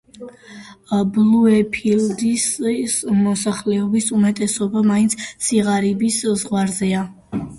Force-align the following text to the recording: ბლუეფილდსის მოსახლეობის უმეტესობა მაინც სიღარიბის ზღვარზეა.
ბლუეფილდსის 1.15 2.95
მოსახლეობის 3.19 4.09
უმეტესობა 4.19 4.83
მაინც 4.93 5.15
სიღარიბის 5.49 6.19
ზღვარზეა. 6.45 7.07